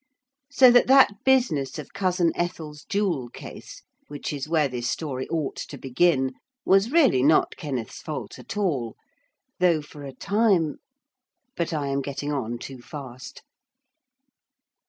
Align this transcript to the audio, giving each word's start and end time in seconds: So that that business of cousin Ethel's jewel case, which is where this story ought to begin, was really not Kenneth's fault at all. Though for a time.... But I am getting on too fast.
So 0.51 0.71
that 0.71 0.87
that 0.87 1.23
business 1.23 1.77
of 1.77 1.93
cousin 1.93 2.31
Ethel's 2.33 2.85
jewel 2.85 3.29
case, 3.29 3.83
which 4.07 4.33
is 4.33 4.49
where 4.49 4.67
this 4.67 4.89
story 4.89 5.29
ought 5.29 5.57
to 5.57 5.77
begin, 5.77 6.33
was 6.65 6.89
really 6.89 7.21
not 7.21 7.55
Kenneth's 7.55 8.01
fault 8.01 8.39
at 8.39 8.57
all. 8.57 8.95
Though 9.59 9.83
for 9.83 10.01
a 10.03 10.11
time.... 10.11 10.77
But 11.55 11.71
I 11.71 11.85
am 11.89 12.01
getting 12.01 12.31
on 12.33 12.57
too 12.57 12.79
fast. 12.81 13.43